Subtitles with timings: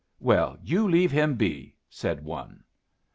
[0.19, 2.63] "Well, you leave him be," said one.